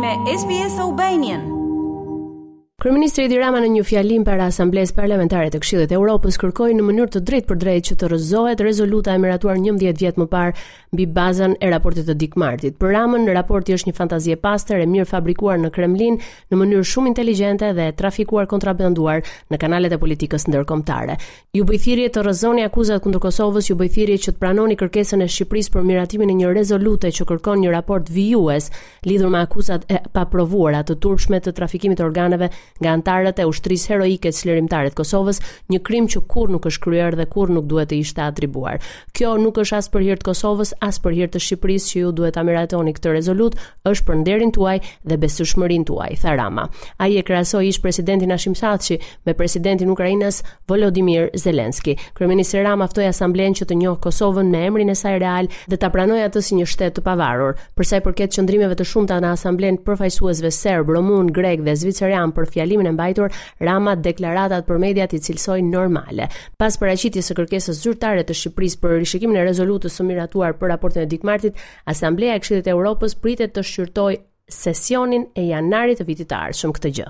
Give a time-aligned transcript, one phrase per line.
[0.00, 1.42] में SBS Albanian
[2.80, 6.84] Kryeministri Edi Rama në një fjalim para Asamblesë Parlamentare të Këshillit të Evropës kërkoi në
[6.86, 10.54] mënyrë të drejtpërdrejtë për që të rrëzohet rezoluta e miratuar 11 vjet më parë
[10.96, 12.78] mbi bazën e raportit të Dick Martit.
[12.80, 16.16] Për Ramën, raporti është një fantazi e pastër e mirë fabrikuar në Kremlin
[16.50, 19.20] në mënyrë shumë inteligjente dhe trafikuar kontrabanduar
[19.52, 21.18] në kanalet e politikës ndërkombëtare.
[21.52, 25.20] Ju bëj thirrje të rrëzoni akuzat kundër Kosovës, ju bëj thirrje që të pranoni kërkesën
[25.20, 28.72] e Shqipërisë për miratimin e një rezolute që kërkon një raport vijues
[29.04, 33.90] lidhur me akuzat e paprovuara të turpshme të trafikimit të organeve nga antarët e ushtrisë
[33.94, 35.40] heroike të lirimtarëve të Kosovës,
[35.72, 38.78] një krim që kur nuk është kryer dhe kur nuk duhet të ishte atribuar.
[39.16, 42.12] Kjo nuk është as për hir të Kosovës, as për hir të Shqipërisë që ju
[42.20, 43.56] duhet ta miratoni këtë rezolut,
[43.88, 44.76] është për nderin tuaj
[45.08, 46.66] dhe besueshmërinë tuaj, tha Rama.
[46.98, 51.96] Ai e krahasoi ish presidentin Hashim Thaçi me presidentin Ukrainës Volodymyr Zelensky.
[52.18, 55.90] Kryeministri Rama ftoi asamblen që të njohë Kosovën me emrin e saj real dhe ta
[55.90, 57.54] pranojë atë si një shtet të pavarur.
[57.76, 62.32] Për sa i përket qëndrimeve të shumta në asamblen përfaqësuesve serb, rumun, grek dhe zviceran
[62.36, 63.32] për fjalimin e mbajtur
[63.66, 66.28] Rama deklaratat për mediat i cilësoj normale.
[66.58, 71.06] Pas paraqitjes së kërkesës zyrtare të Shqipërisë për rishikimin e rezolutës së miratuar për raportin
[71.06, 71.56] e Dikmartit,
[71.88, 74.12] Asambleja e Këshillit të Evropës pritet të shqyrtoj
[74.50, 77.08] sesionin e janarit të vitit të ardhshëm këtë gjë.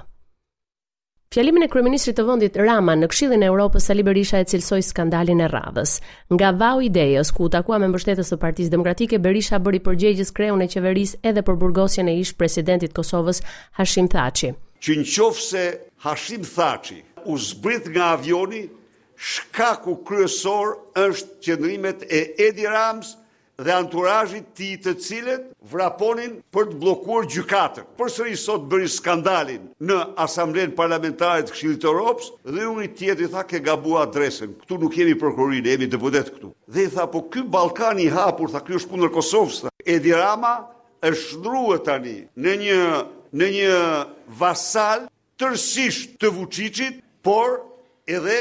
[1.31, 5.41] Fjalimin e kryeministrit të vendit Rama në Këshillin e Evropës Sali Berisha e cilsoi skandalin
[5.41, 5.93] e radhës.
[6.35, 10.65] Nga vau idejës ku u takua me mbështetës së Partisë Demokratike, Berisha bëri përgjegjës kreun
[10.65, 13.45] e qeverisë edhe për burgosjen e ish presidentit Kosovës
[13.79, 14.51] Hashim Thaçi
[14.85, 15.63] që në qofë se
[16.05, 18.63] Hashim Thaci u zbrit nga avioni,
[19.21, 23.11] shkaku kryesor është qëndrimet e Edi Rams
[23.61, 27.85] dhe anturajit ti të cilet vraponin për të blokuar gjukatër.
[27.99, 33.27] Për sëri sot bëri skandalin në asamblen parlamentarit Këshillit të ropës dhe unë i tjetë
[33.27, 36.55] i tha ke gabua adresën, këtu nuk jemi përkurin, jemi të këtu.
[36.67, 40.55] Dhe i tha po këm Balkani hapur, tha kjo është punë në Kosovës, Edi Rama
[41.05, 42.79] është shëndruë tani në një
[43.39, 43.75] në një
[44.41, 45.05] vasal
[45.41, 47.59] tërsisht të vuqicit, por
[48.11, 48.39] edhe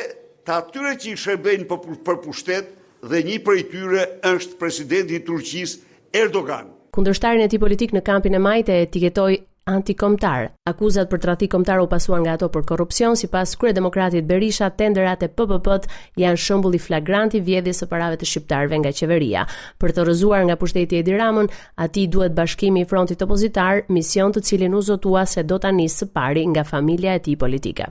[0.47, 2.74] të atyre që i shërbejnë për pushtet
[3.08, 5.78] dhe një për i tyre është presidenti Turqis
[6.16, 6.72] Erdogan.
[6.96, 8.90] Kundërshtarin e ti politik në kampin e majte e
[9.69, 10.50] antikomtar.
[10.69, 15.24] Akuzat për trafik komtar u pasuan nga ato për korrupsion, sipas krye demokratit Berisha, tenderat
[15.24, 15.88] e PPP-t
[16.22, 19.46] janë shembull i flagrant i vjedhjes së parave të shqiptarëve nga qeveria.
[19.79, 21.50] Për të rrëzuar nga pushteti Edi Ramën,
[21.85, 26.03] aty duhet bashkimi i frontit opozitar, mision të cilin u zotua se do ta nisë
[26.06, 27.90] së pari nga familja e tij politike.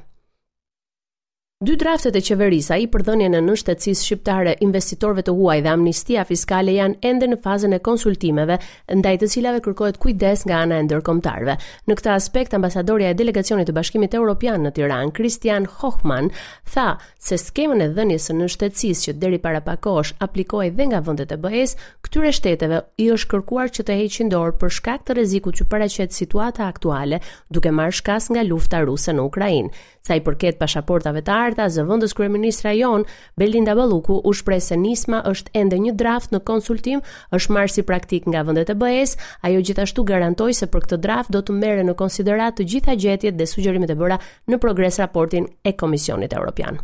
[1.59, 6.23] Dy draftet e qeverisë ai për dhënien e nënshtetësisë shqiptare, investitorëve të huaj dhe amnistia
[6.29, 8.61] fiskale janë ende në fazën e konsultimeve,
[9.01, 11.57] ndaj të cilave kërkohet kujdes nga ana e ndërkombëtarëve.
[11.91, 16.31] Në këtë aspekt ambasadorja e delegacionit të Bashkimit Evropian në Tiranë, Christian Hochmann,
[16.71, 21.03] tha se skemën e dhënies së nënshtetësisë që deri para pak kohësh aplikohej dhe nga
[21.11, 21.75] vendet e BE-s,
[22.07, 26.15] këtyre shteteve i është kërkuar që të heqin dorë për shkak të rrezikut që paraqet
[26.15, 27.19] situata aktuale
[27.51, 29.75] duke marrë shkas nga lufta ruse në Ukrainë,
[30.09, 33.07] sa i përket pasaportave të larta zëvendës kryeministra jon
[33.41, 37.01] Belinda Balluku u shpreh se nisma është ende një draft në konsultim,
[37.33, 39.17] është marrë si praktik nga vendet e BE-s,
[39.49, 43.41] ajo gjithashtu garantoi se për këtë draft do të merren në konsiderat të gjitha gjetjet
[43.41, 44.21] dhe sugjerimet e bëra
[44.53, 46.81] në progres raportin e Komisionit Evropian.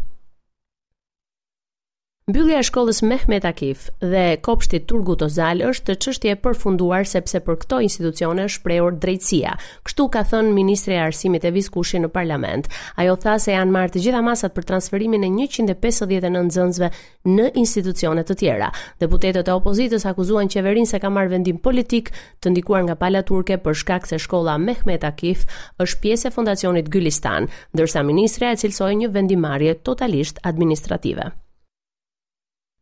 [2.25, 7.59] Mbyllja e shkollës Mehmet Akif dhe kopshtit Turgu Tozal është të qështje përfunduar sepse për
[7.65, 9.51] këto institucione është prejur drejtsia.
[9.85, 12.71] Kështu ka thënë Ministre e Arsimit e Viskushi në Parlament.
[12.97, 16.91] Ajo tha se janë marrë të gjitha masat për transferimin e 159 nxënësve
[17.35, 18.71] në institucione të tjera.
[19.05, 22.09] Deputetet e opozitës akuzuan qeverin se ka marrë vendim politik
[22.41, 25.45] të ndikuar nga pala turke për shkak se shkolla Mehmet Akif
[25.85, 31.35] është pjesë e fondacionit Gylistan, dërsa Ministre e cilsoj një vendimarje totalisht administrative.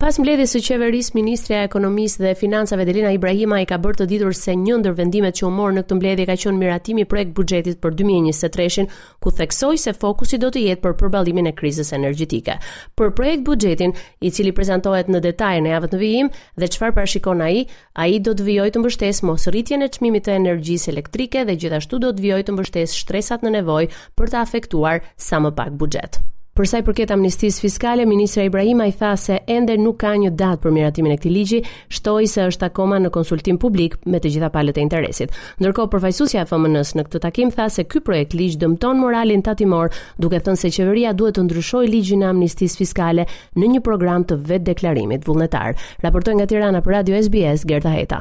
[0.03, 4.07] Pas mbledhjes së qeverisë, ministrja e Ekonomisë dhe Financave Delina Ibrahima i ka bërë të
[4.11, 7.31] ditur se një ndër vendimet që u morën në këtë mbledhje ka qenë miratimi projekt
[7.37, 8.89] buxhetit për 2023-shin,
[9.23, 12.57] ku theksoi se fokusi do të jetë për përballimin e krizës energjetike.
[12.99, 13.95] Për projekt buxhetin,
[14.27, 17.55] i cili prezantohet në detaj në javën e vijim dhe çfarë parashikon ai,
[18.07, 22.11] ai do të vijojë të mbështesë mosrritjen e çmimit të energjisë elektrike dhe gjithashtu do
[22.19, 26.25] të vijojë të mbështesë shtresat në nevojë për të afektuar sa më pak buxhet.
[26.53, 30.35] Për sa i përket amnistisë fiskale, ministra Ibrahima i tha se ende nuk ka një
[30.37, 31.61] datë për miratimin e këtij ligji,
[31.97, 35.33] shtoi se është akoma në konsultim publik me të gjitha palët e interesit.
[35.65, 39.97] Ndërkohë, përfaqësuesja e FMN-s në këtë takim tha se ky projekt ligj dëmton moralin tatimor,
[40.21, 43.25] duke thënë se qeveria duhet të ndryshojë ligjin e amnistisë fiskale
[43.57, 45.81] në një program të vetë deklarimit vullnetar.
[46.05, 48.21] Raportoi nga Tirana për Radio SBS Gerta Heta.